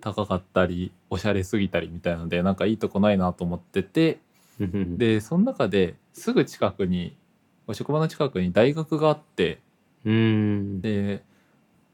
[0.02, 4.20] 高かったりおしゃれすぎたりみたいのでなんかいいとこないなと思ってて
[4.60, 4.98] うん。
[4.98, 7.16] でその中ですぐ近くに
[7.74, 9.60] 職場の近くに大学があって
[10.06, 10.82] うん。
[10.82, 11.24] で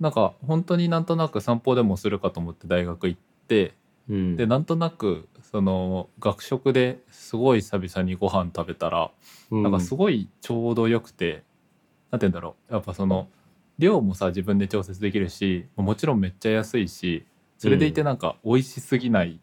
[0.02, 3.74] なんか本当になんとなく散歩でもするかと思って大学行って
[4.10, 4.36] うん。
[4.36, 9.12] でなんとなくその学食ですごい久々にご飯食べたら
[9.52, 9.64] うん。
[9.64, 11.44] なんかすごいちょうどよくて、
[12.10, 12.74] なんて言うんだろう。
[12.74, 13.28] やっぱその
[13.78, 17.26] 量もさ自分で調節できるしもちろんめっちゃ安いし
[17.58, 19.40] それでいてなんか美味しすぎない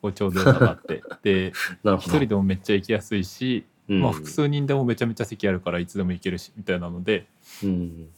[0.00, 1.02] こうちょうどよさがあって。
[1.22, 2.16] でなるほど。
[2.16, 4.00] 一人でもめっちゃ行きやすいし、うん。
[4.00, 7.26] まあ、複数人でもめちゃめちゃ席あるからいつでも行けるしみたいなので
[7.62, 8.08] うん。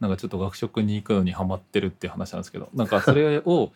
[0.00, 3.72] なんかちょっと学食に行くのにハマってるっていう話なんですけどなんかそれを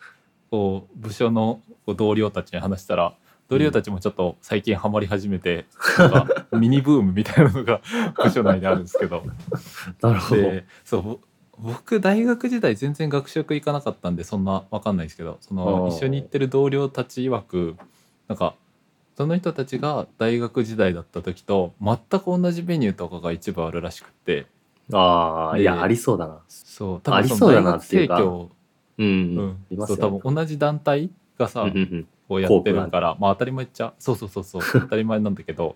[0.53, 3.15] こう部署の同僚たちに話したら
[3.49, 5.65] 同僚たちもちょっと最近ハマり始めて、
[5.97, 7.81] なんか ミニブームみたいなのが
[8.23, 9.23] 部署内であるんですけど。
[9.99, 10.41] なるほど。
[10.43, 11.19] でそうぼ
[11.57, 17.75] 僕大学時代全然学食行かなかったんでそんな分かんないですけどその一緒に行ってる同僚たち曰く
[18.27, 18.53] なんか
[19.17, 24.45] その人たちが大学時代だった時と全く同じメニューとかが一部あるらしくって。
[24.91, 26.41] ああいでやありそうだな。
[26.47, 28.17] そうありそうだな大学っていうか。
[28.17, 28.49] 生協
[28.97, 29.65] うん、うん。
[29.71, 29.95] いますよ。
[29.95, 32.07] そう多分同じ団体がさ、うんうんうん。
[32.27, 35.75] こうやってるから、まあ当たり前っちゃそうそうそうそう 当たり前なんだけど。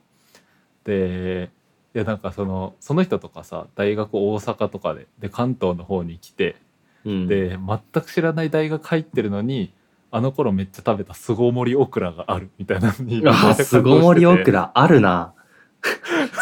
[0.83, 1.49] で
[1.93, 6.55] いやなんかそのその人とかさ大学大阪とかでで関東の方に来て
[7.05, 7.27] うん。
[7.27, 9.73] で全く知らない大学入ってるのに
[10.11, 15.33] あの頃めっちゃ食べた巣ごもりオクラがあるみたいなのにあ 巣ごもりオクララ あるな。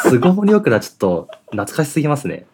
[0.03, 2.45] 巣ごもりオクラちょっと懐かしすぎますね。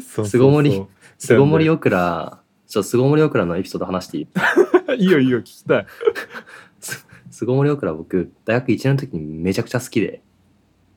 [0.00, 0.84] 巣ごもり
[1.18, 4.28] 巣ごもりオクラちょっと巣ごもりオクラのエピソード話していい？
[5.02, 5.86] いいよいいよ聞きたい。
[7.30, 10.22] 巣ごもりオクラ僕大学1年の時にめちゃくちゃ好きで。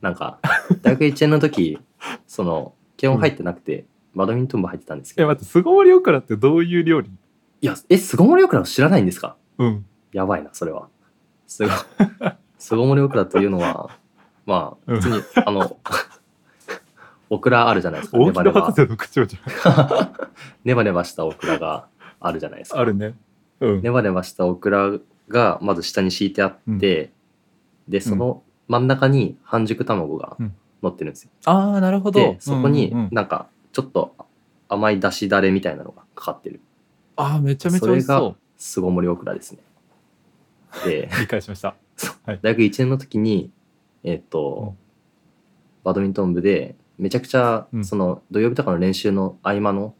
[0.00, 0.38] なんか
[0.82, 1.78] 大学1年の時
[2.26, 5.24] その基本入ってなくて、バドミントン部入ってたんですけど。
[5.24, 7.08] え待って巣ごもりオクラってどういう料理？
[7.62, 9.36] いやえ巣ごもりオクラを知らないんですか？
[9.58, 9.86] うん。
[10.12, 10.88] やばいなそれは。
[11.46, 11.70] すご
[12.58, 13.90] 巣ごもりオクラというのは
[14.44, 15.00] まあうん。
[15.00, 15.76] 普通に、あの
[17.32, 18.18] オクラあるじゃないですか。
[18.18, 20.12] 大ネバネ博士の口調じゃん。
[20.64, 21.88] ネバネバしたオクラが
[22.20, 22.78] あるじゃないですか。
[22.78, 23.14] あるね。
[23.60, 23.82] うん。
[23.82, 27.10] ネバネバしたオクラがまず下に敷いてあって、
[27.88, 30.54] でその真ん中に半熟卵がうん。
[30.82, 32.18] 乗ってるんですよ、ああなるほど。
[32.18, 33.04] でそこにうんうん。
[33.04, 34.14] うんなんかちょっと
[34.68, 36.60] 甘いだしだれみたいなのがかかってる。
[37.16, 39.58] ああめちゃめちゃ美味しそ巣ごもりオクラですね。
[40.84, 41.76] でう理解しました。
[42.26, 43.50] 大学1年の時に
[44.04, 44.74] えっ、と、
[45.84, 47.84] バドミントン部でめちゃくちゃうん。
[47.84, 49.94] その土曜日とかの練習の合間の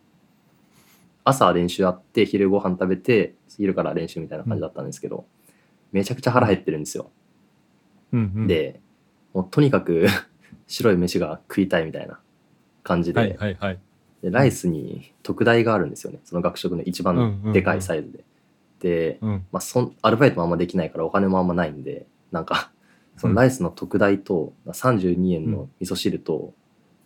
[1.25, 5.27] 朝練習あって昼ご飯食べて昼から練習みたいな感じだったんですけど、
[5.91, 7.11] めちゃくちゃ腹減ってるんですよ、
[8.13, 8.47] うんうん。
[8.47, 8.81] で
[9.35, 10.07] もうとにかく
[10.69, 12.21] 白い飯が食いたいみたいな
[12.85, 13.79] 感じで,、はいはいはい。
[14.23, 16.21] でライスに特大があるんですよね。
[16.25, 18.25] その学食の一番でかいサイズで、
[18.79, 19.47] で、うん。
[19.51, 22.71] まあ、そんアルバイトもあんまできないからお金もあんまないんでなんか
[23.17, 26.55] そのライスの特大と32円の味噌汁と、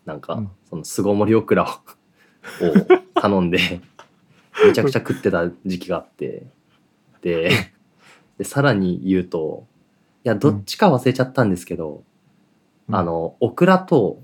[0.06, 0.50] なんかうん。
[0.70, 1.66] その巣ごもりオクラを
[2.64, 3.58] を頼んで
[4.64, 6.46] めちゃくちゃ食ってた時期があって。
[7.20, 7.50] で
[8.38, 9.66] でさらに言うと
[10.24, 12.02] いやどっちか忘れちゃったんですけど、
[12.88, 12.94] うん。
[12.94, 14.22] あのオクラと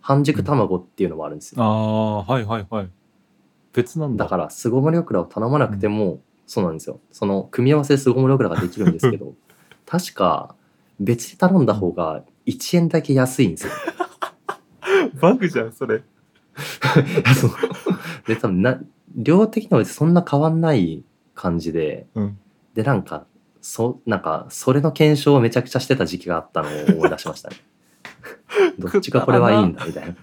[0.00, 2.90] 半熟卵っていうのもあるんですよ、ああはいはいはい。
[3.72, 4.24] 別なんだ。
[4.24, 7.00] だから巣ごもりオクラを頼まなくても、そうなんですよ。
[7.12, 9.34] その組み合わせで巣ごもりオクラができるんですけど
[9.86, 10.54] 確か
[10.98, 13.72] 別に頼んだ方が1円だけ安いんですよ
[15.20, 16.02] バグじゃんそれ。
[17.34, 17.50] そう。
[18.26, 18.80] で多分な
[19.16, 21.02] 量的にはそんな変わんない
[21.34, 22.38] 感じでうん。
[22.74, 23.26] でなんか
[23.60, 27.56] そなんかそれの検証をめちゃくちゃしてた時期があったのを思い出しましたね。
[28.78, 30.14] どっちがこれはいいんだみたいな。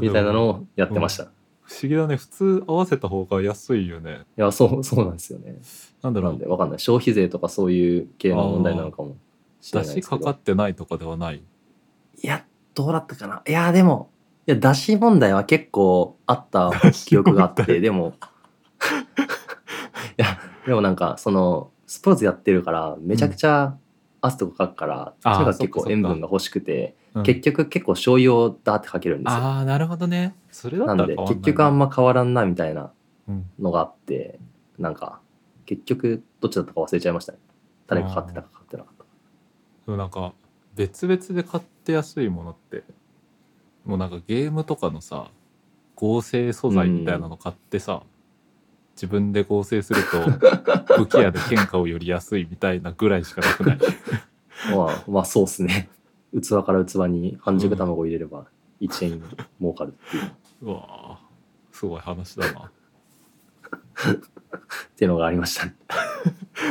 [0.00, 1.26] みたいなのをやってました、い
[1.62, 2.16] 不思議だね。
[2.16, 4.20] 普通合わせた方が安いよね。
[4.36, 5.56] やそうそうなんですよね。
[6.02, 6.32] なんだろう。
[6.32, 6.78] なんでわかんない。
[6.78, 9.16] 消費税とかそういう系の問題なのかも
[9.72, 11.42] だしかかってないとかではない？
[12.22, 12.44] いや
[12.74, 13.42] どうだったかな？
[13.46, 14.10] いやでも
[14.46, 16.70] いや出し問題は結構あった
[17.06, 18.14] 記憶があってでも。
[20.18, 20.26] いや
[20.66, 23.76] でもなんかそのスポーツやってるからめちゃくちゃ
[24.22, 27.22] 汗とかかくから、あーとにかく結構塩分が欲しくて、うん。
[27.22, 29.38] 結局結構醤油をダーってかけるんですよ。
[29.38, 30.34] ああなるほどね。
[30.50, 32.90] それだっなんでたら変わんない結局あんま変わらんなみたいな
[33.28, 34.38] うんのがあって
[34.78, 35.20] なんか
[35.64, 37.38] 結局どっちだったか忘れちゃいましたね。
[37.86, 38.99] 誰が買ってたか買ってなかったか
[39.90, 40.34] でもなんか
[40.76, 42.84] 別々で買って安いものって
[43.84, 45.26] もうなんかゲームとかのさ
[45.96, 48.04] 合成素材みたいなの買ってさ、
[48.94, 50.24] 自分で合成すると
[50.96, 53.78] 武器屋で喧嘩をより安いみたいなぐらいしかなくない？
[54.74, 55.90] まあ、まあそうっすね。
[56.32, 58.46] 器から器に半熟卵を入れれば
[58.80, 59.22] 1円
[59.60, 60.28] 儲かるっていう、っ
[60.62, 62.70] うわーすごい話だな。
[64.96, 65.74] ていうのがありましたね。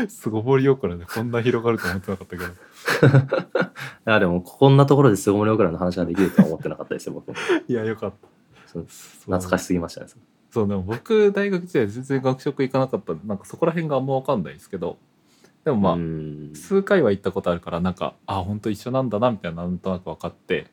[0.08, 1.06] すごぼりよからね。
[1.14, 2.50] こんな広がると思ってなかったけど
[4.08, 7.34] いやでもこんなところで凄盛オクラの話ができるとは思ってなかったですよ、僕も。
[7.68, 8.28] いやよかった。
[8.68, 10.08] 懐かしすぎましたね。
[10.52, 13.14] そうでも僕大学時代全然学食行かなかった。
[13.14, 14.98] んでなんかそこら辺があんま分かんないですけど。
[15.64, 16.52] でもまあ、うん。
[16.56, 20.68] 数回は行ったことあるからなんかあ本当一緒なんだなみたいななんとなく分かって。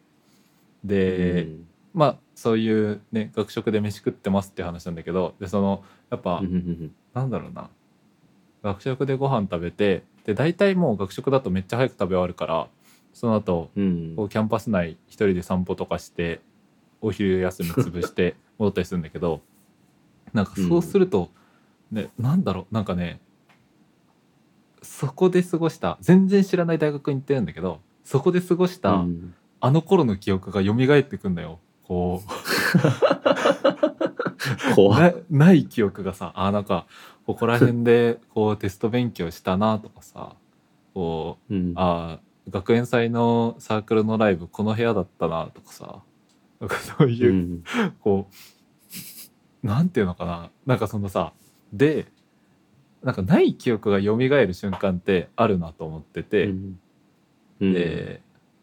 [0.84, 1.66] で、うん。
[1.94, 5.34] まあそういうね学食で飯食ってますって話なんだけど。
[5.40, 6.40] でそのやっぱ、
[7.14, 7.70] なんだろうな。
[8.62, 12.66] 学食でご飯食べてで大体もう学食だとめっちゃ早く食べ終わるから
[13.14, 14.14] その後うん。
[14.16, 16.40] こうキャンパス内一人で散歩とかして
[17.00, 19.40] お昼休み潰して 戻ったりするんだけど
[20.32, 21.30] なんかそうすると、
[21.92, 23.20] ねなんだろうなんかね
[24.82, 29.34] そこで過ごした全然知らない大学に行ってるんだけどそこで過ごした、うん。
[29.60, 31.58] あの頃の記憶が蘇ってくんだよ。
[31.82, 32.28] こう。
[34.74, 36.86] 怖なない記憶がさあなんか
[37.26, 40.36] ここら辺でこうテスト勉強したなとかさ
[40.94, 41.72] こううん。
[41.76, 46.02] あ学園祭のサークルのライブこの部屋だったなとかさ
[46.60, 47.64] なんかそういうう、ん。
[48.00, 48.28] こ
[49.64, 50.50] うなんていうのかな。
[50.64, 51.32] なんかそのさ
[51.72, 52.06] で
[53.02, 56.80] なんかない記憶が蘇る瞬間ってあるなと思ってて、うん。
[57.60, 57.72] うん。
[57.72, 58.22] で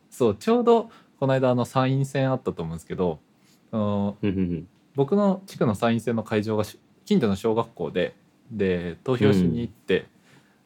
[0.09, 3.19] そうちょうどこの間あの参院選あったと思うんですけど
[3.73, 4.67] うんうん。
[4.95, 8.15] 僕の地区の参院選の会場がし近所の小学校で
[8.57, 10.07] で投票しに行って、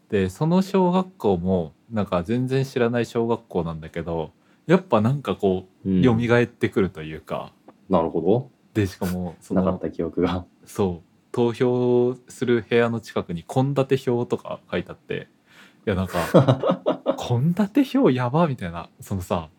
[0.10, 4.32] でその小学校もなんか全然知らない小学校なんだけど
[4.67, 6.04] やっぱなんかこううん。
[6.04, 7.54] 蘇ってくるというか、
[7.89, 10.45] なるほでしかもそのどなかった記憶が。
[10.65, 11.08] そう。
[11.32, 15.28] 投票する部屋の近くに献立表とか書いてあって。
[15.86, 16.82] いやなんか
[17.17, 18.89] 献立表やばみたいな。
[19.00, 19.50] そのさ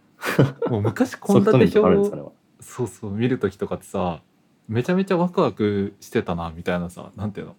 [0.69, 2.23] もう昔献立とかあるんですか表 ね
[2.61, 4.21] そうそう見る時とかってさ
[4.69, 7.57] めちゃめちゃワクワクしてたなみたいなさなんていうの？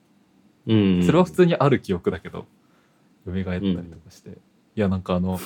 [0.70, 2.46] うんそれは普通にある記憶だけど
[3.26, 4.34] 蘇ったりとかして、い
[4.76, 5.40] やなんかあの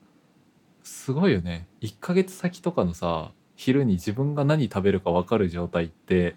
[0.82, 1.68] すごいよね。
[1.82, 6.36] 1ヶ月先とかのさ昼に自分が何食べるか分かる状態って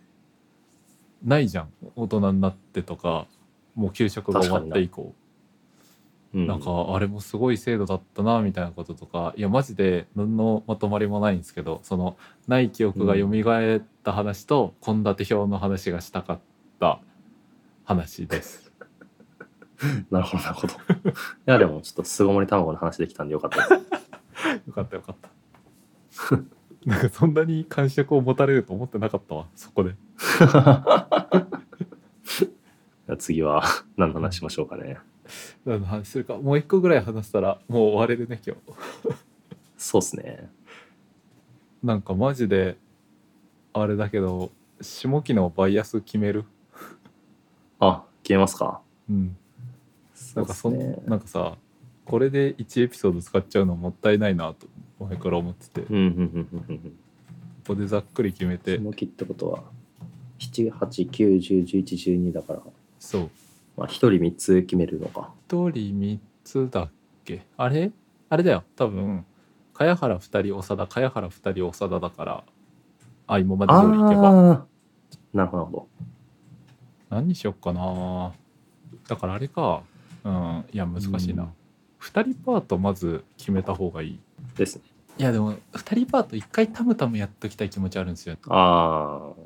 [1.24, 1.69] ないじゃん。
[1.95, 3.28] 大人になってとか
[3.76, 5.15] もう給食が終わって以降。
[6.34, 6.56] うんな。
[6.56, 9.34] んかあれもすごい制度だったなみたいなこととか。
[9.38, 16.39] いやマジで何のまとまりもないんですけどそのない記憶が蘇った話と献立表の話がしたかっ
[16.80, 17.00] た
[17.92, 18.72] 話です。
[20.10, 20.78] なるほどなるほどい
[21.46, 23.72] やでもちょっと巣ごもり卵の話できたんでよかったです
[24.68, 25.30] よかったよかった。
[26.86, 29.92] なんかそんなに感触を持たれると思ってなかったわそこで。
[30.22, 33.64] じゃあ次は
[33.98, 34.98] 何の話しましょうかね
[35.66, 38.62] 何の話するかもう一個ぐらい話したらもう終われるね今日。
[39.78, 40.50] そうっすね
[41.84, 42.78] なんかマジで
[43.74, 46.46] あれだけど下期のバイアス決める
[47.82, 48.80] あ消えますか？
[49.10, 49.36] うん。
[50.36, 51.58] なんかそなんかさ
[52.06, 54.67] これで1エピソード使っちゃうのもったいないなと
[55.00, 55.82] 前から思ってて。
[55.82, 56.94] こうんうんうんうんうん。
[57.67, 58.78] こでざっくり決めて。
[58.78, 59.63] 下期ってことは
[60.39, 62.62] 789101112だから。
[63.00, 63.30] そう。
[63.78, 65.34] まあ1人3つ決めるのか。
[65.50, 66.89] 1人3つだっ
[67.26, 67.46] け？
[67.58, 67.91] あれ？
[68.30, 68.63] あれだよ。
[68.76, 69.26] 多分
[69.74, 72.44] 茅原2人長田茅原2人長田だから
[73.28, 74.30] あ今まで通りいけば。
[74.30, 74.67] ああ
[75.34, 75.88] なるほどなるほど
[77.12, 78.32] 何にしよっかな。
[79.08, 79.84] だからあれか。
[80.24, 80.65] うん。
[80.71, 81.50] いや難しいな、うん。
[82.00, 84.19] 2人パートまず決めた方がいい。
[84.56, 84.84] ですね。
[85.17, 88.38] いやでも2人パート1回タムタムやっときたい気持ちあるんですよ。
[88.47, 89.41] ああ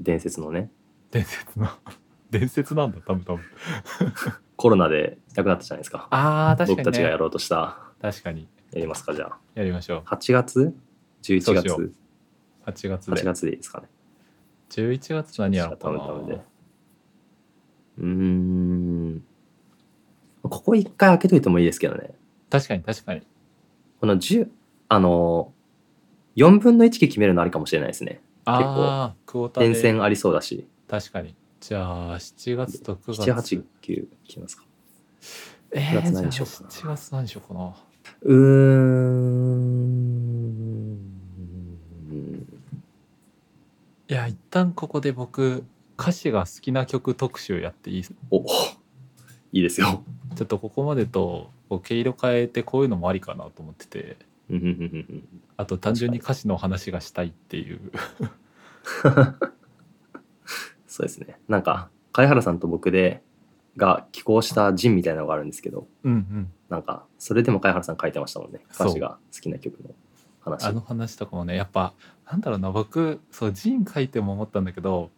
[0.00, 0.68] 伝説のね。
[1.12, 1.68] 伝説の。
[2.30, 3.40] 伝説なんだタムタム。
[4.56, 6.08] コロナで亡くなったじゃないですか。
[6.10, 6.82] あー確かにね。
[6.82, 7.78] 僕たちがやろうとした。
[8.02, 8.48] 確かに。
[8.72, 9.38] やりますかじゃあ。
[9.54, 10.00] やりましょう。
[10.00, 10.74] 8月
[11.22, 11.92] ？11そうし月よう。
[12.66, 13.20] 8月で。
[13.22, 13.88] 8月でいいですかね。
[14.70, 15.98] 11月何やろうかな。
[15.98, 16.55] タムタムで
[17.98, 19.24] うーん。
[20.42, 22.10] ここ一回開けといてもいいですけどね。
[22.50, 23.22] 確かに確かに。
[24.00, 24.48] この10
[24.88, 25.52] あの
[26.36, 28.20] 4分の1期決めるのありかもしれないですね。
[28.44, 29.70] ああクォーターで。
[29.70, 30.66] 連戦ありそうだし。
[30.88, 31.34] 確かに。
[31.60, 33.56] じゃあ7月と9月。
[33.56, 34.64] 789決めますか。
[35.72, 36.68] え7月ー、何しようかな。
[36.70, 37.74] 7月何しようかな。
[38.22, 39.96] うーん。
[44.08, 45.64] いや一旦ここで僕
[45.98, 48.04] 歌詞が好きな曲特集やっていい？
[48.30, 48.44] お
[49.52, 50.02] いいですよ。
[50.34, 54.16] ちょっとここまでとこう毛色変えてこういうのもありかなと思ってて。
[55.56, 57.80] あと単純に歌詞の話がしたいっていう。
[60.86, 61.40] そうですね。
[61.48, 63.22] なんか貝原さんと僕で
[63.76, 65.88] が寄稿したジンみたいなのがあるんですけど。
[66.04, 66.52] うんうん。
[66.68, 68.60] なんかそれでも貝原さん書いてましたもんね。
[68.72, 69.90] 歌詞が好きな曲の
[70.40, 70.64] 話。
[70.66, 71.94] あの話とかもねやっぱ
[72.30, 72.70] なんだろうな。
[72.70, 75.10] 僕そうジン書いても思ったんだけど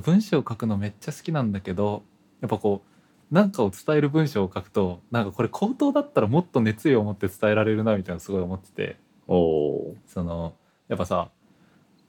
[0.00, 2.02] 文章を書くのめっちゃ好きなんだけど
[2.40, 2.82] やっぱこ
[3.30, 10.54] うなんかを伝える文章を書くとなんかこれ口頭だったらもっと熱意を持って伝えられるなみたいなすごい思ってておおその
[10.88, 11.30] やっぱさ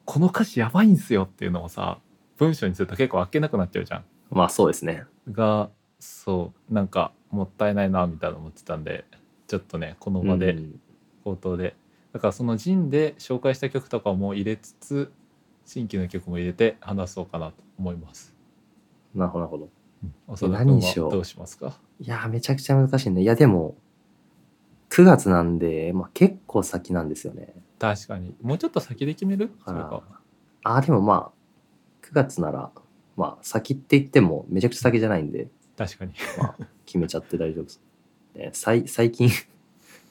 [0.05, 1.99] この歌詞やばいんすよっていうのをさ
[2.37, 4.05] 文章にすると結構あっけなくなっちゃうじゃん。
[4.29, 5.05] まあそうですね。
[5.31, 5.69] が
[5.99, 9.05] そうなんかもったいないなみたいな思ってたんで
[9.47, 10.79] ちょっとねこの場でうん
[11.23, 11.75] 口頭で、
[12.13, 15.11] だからそのジンで紹介した曲とかも入れつつ
[15.67, 18.33] 新規の曲も入れて話そうかなと思います。
[19.13, 19.69] なるほど、なるほど。
[20.27, 21.09] 長田何にしよう？
[21.09, 21.77] 君はどうしますか？
[21.99, 23.21] いやー、めちゃくちゃ難しいね。
[23.21, 23.75] いや、でも、
[24.89, 27.53] 9月なんで、まあ結構先なんですよね。
[27.79, 29.51] 確かにもうちょっと先で決める？
[29.65, 30.03] それあか
[30.63, 32.71] あー、でもまあ、9月なら、
[33.17, 36.55] まあ先って言ってもめちゃくちゃ先じゃないんで、確かにまあ
[36.85, 37.81] 決めちゃって大丈夫です。
[38.35, 39.29] ね、最最近、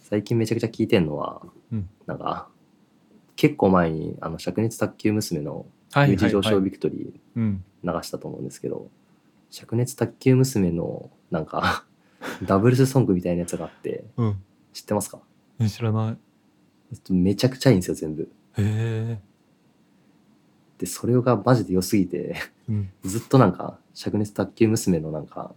[0.02, 1.40] 最近めちゃくちゃ聞いてんのは、
[1.72, 2.48] うんなんか、
[3.37, 7.64] 結構前に、あの、灼熱卓球娘のはい有事上昇ビクトリうん。
[7.84, 8.91] ー流したと思うんですけど、
[9.51, 11.84] 灼熱卓球娘の、なんか、
[12.45, 14.37] ダブルスソングみたいなやつがあって、うん。
[14.72, 15.20] 知ってますか？
[15.61, 16.18] え知らない。
[17.12, 18.22] めちゃくちゃいいんですよ、全部。
[18.22, 18.28] へ
[18.59, 19.20] え。
[20.78, 22.34] で、それがマジで良すぎて、
[22.68, 22.91] うん。
[23.05, 25.55] ずっとなんか、灼熱卓球娘のなんか、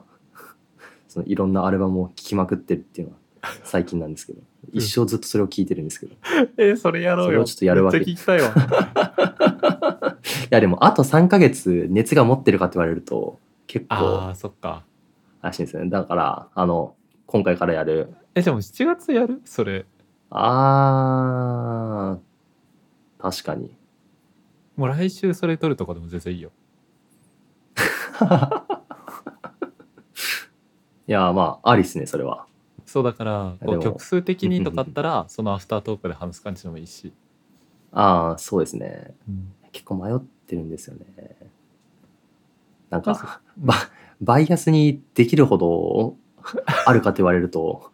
[1.07, 3.18] そのいろんなアルバムを聴きまくってるっていうのは
[3.63, 4.41] 最近なんですけど、
[4.73, 6.13] 一生ずっとそれを聴いてるんですけど。
[6.13, 6.17] い
[6.57, 7.27] えーそれやろうよ。
[7.27, 7.97] それをちょっとやるわけ。
[7.99, 10.17] いわ。
[10.49, 14.83] や、でもあと3ヶ月熱が持ってるかって言われると、結あ構ーそっか。
[15.41, 15.89] らしいんですよね。
[15.89, 19.41] だから、あの、今回からやる、えでも7月やる？
[19.45, 19.85] それ。
[20.31, 23.75] あー、確かに。
[24.75, 26.51] もう来週それ撮るとかでも全然いいよ。
[31.07, 32.45] いや、まあ、ありっすね、それは。
[32.89, 37.13] そうだからこう曲数的にとかあったらそのアフタートークで話す感じでもいいし、
[37.91, 39.13] ああ、そうですね。
[39.27, 39.53] うん。
[39.71, 41.35] 結構迷ってるんですよね。
[42.89, 43.75] なんか、 バ
[44.21, 46.17] バイアスにできるほど
[46.85, 47.91] あるかと言われると、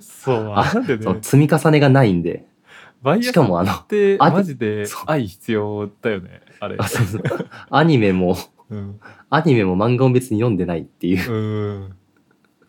[0.00, 1.18] そうあなんでね。
[1.20, 2.46] 積み重ねがないんで、
[3.02, 6.76] バイアスしかもあの、ってあマジで愛必要だよねあれ。
[6.78, 7.22] あそうそう。
[7.68, 8.34] アニメも、
[8.70, 8.98] うん。
[9.28, 11.30] アニメも漫画も別に読んでないっていう。
[11.30, 11.34] う
[11.86, 11.96] ん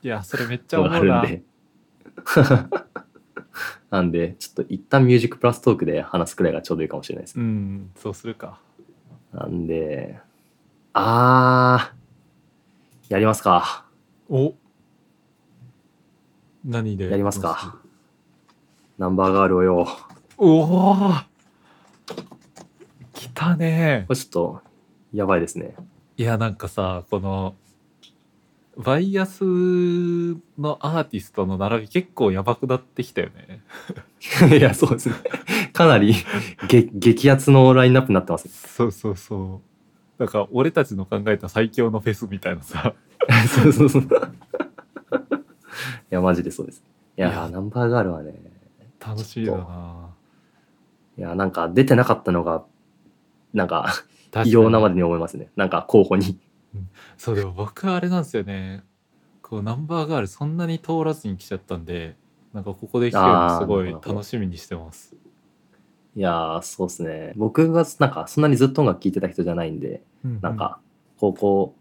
[0.03, 1.43] いやそれめっちゃの思うるんで。
[3.89, 7.39] なんで、ちょっと一旦ミュージックプラストークで話すくらいがちょうどいいかもしれないです。
[7.39, 8.59] うんそうするか
[9.33, 10.19] なんで、
[10.93, 13.85] あー、やりますか。
[14.29, 14.55] お
[16.63, 17.09] 何で？
[17.09, 17.79] やりますか。
[18.97, 19.87] ナンバーガールをよ。
[20.37, 21.11] おお
[23.13, 24.61] 来たねこれちょっと、
[25.13, 25.75] やばいですね。
[26.17, 27.55] いやなんかさこの
[28.81, 33.61] バイアスのアーティストの並び結構やばくなってきたよね
[34.57, 35.15] いや、そうですね。
[35.73, 36.13] かなり
[36.67, 38.49] げ激アツのラインナップになってます。
[38.67, 39.61] そうそうそ
[40.17, 42.93] うなんか俺たちの考えた最強のフェスみたいなさ
[43.47, 44.03] そうそうそう。
[44.03, 44.05] い
[46.09, 46.83] や、マジでそうです。
[47.17, 48.33] いやナンバーガールはね、
[48.99, 50.11] 楽しみだな
[51.17, 52.63] いや、なんか出てなかったのが、
[53.53, 53.93] なんか、
[54.45, 55.49] 異様なまでに思いますね。
[55.55, 56.39] なんか候補に。
[57.17, 58.83] そうでも僕はあれなんですよね。
[59.41, 62.15] こうナンバーガールそんなに通らずに来ちゃったんで
[62.53, 65.15] なんかここで聞けるのすごい楽しみにしてます。
[66.15, 67.33] いやー、そうですね。
[67.37, 70.03] 僕が、なんか、そんなにずっと音楽聴いてた人じゃないんで、
[70.41, 70.79] なんか、
[71.17, 71.75] 高校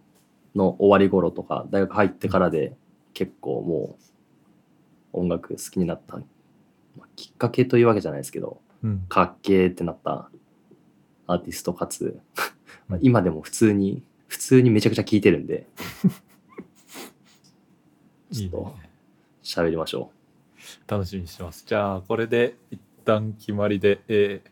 [0.55, 2.77] の終わり頃とか、大学入ってからで、
[3.13, 3.97] 結構も
[5.13, 6.23] う、音楽好きになった、ま
[7.01, 9.05] あきっかけというわけじゃないですけど、うん。
[9.09, 10.31] かっけーってなった
[11.27, 12.21] アーティストかつ、
[13.01, 15.67] 今でも普通に、普通にめちゃくちゃ聴いてるんで、
[18.33, 18.77] ちょっと
[19.43, 20.13] 喋りましょ
[20.87, 24.51] 楽しみにしてますじゃあこれで一旦決まりで、えー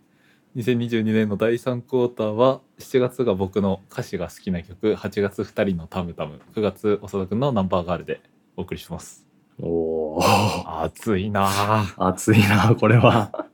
[0.57, 8.20] 2022年の第3クォーターは7月が僕の歌詞が好きな曲8月2人のタムタム9月長田君のナンバーガールで
[8.57, 9.24] お送りします
[9.61, 9.62] う。
[9.62, 13.47] おー、熱いなあ熱いな、これは。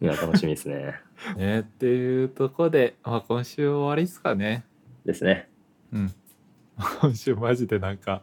[0.00, 1.00] いや、楽しみですね。
[1.36, 4.64] ねっていうとこで、まあ、今週終わりっすかね
[5.04, 5.48] ですね。
[5.92, 6.14] うん
[7.00, 8.22] 今週マジでなんか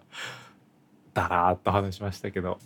[1.14, 2.60] だらーっと話しましたけど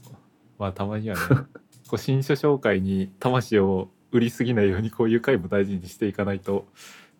[0.58, 1.22] まあたまにはね
[1.90, 6.66] こう新書紹介に魂を売りすぎないようにこういう回も大事にしていかないと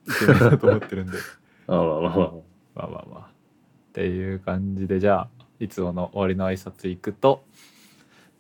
[0.08, 1.18] いけないなと思ってるんで
[1.68, 2.32] あまあまあまあ。
[2.74, 7.44] まあまあまあっていう感じでじゃあいつもの終わりの挨拶いくと、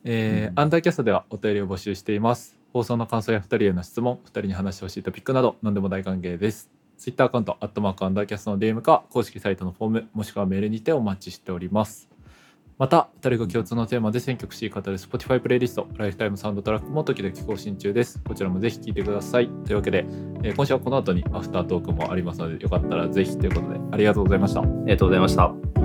[0.03, 12.07] えーうんアンダーキャストではお便りを募集しています放送の感想や2人への質問2人に話してほしいトピックなど何でも大歓迎ですツイッターアカウント、アットマークアンダーキャストの DM か、公式サイトのフォーム、もしくはメールにてお待ちしております。
[12.77, 18.21] また、2人が共通のテーマで選曲し語る Spotify プレイリスト、ライフタイムサウンドトラックも時々更新中です。
[18.23, 19.49] こちらもぜひ聴いてください。
[19.65, 20.05] というわけで、
[20.43, 24.61] えー今週はこの後にアフタートークもありますので、よかったらぜひということで、ありがとうございました。
[24.61, 25.80] ありがとうございました。